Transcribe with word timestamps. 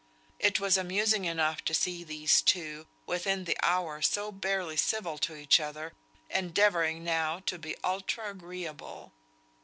It 0.39 0.59
was 0.59 0.77
amusing 0.77 1.25
enough 1.25 1.63
to 1.65 1.75
see 1.75 2.03
these 2.03 2.41
two, 2.41 2.87
within 3.05 3.43
the 3.43 3.55
hour 3.61 4.01
so 4.01 4.31
barely 4.31 4.75
civil 4.75 5.19
to 5.19 5.35
each 5.35 5.59
other, 5.59 5.93
endeavouring 6.27 7.03
now 7.03 7.41
to 7.45 7.59
be 7.59 7.75
ultra 7.83 8.31
agreeable. 8.31 9.11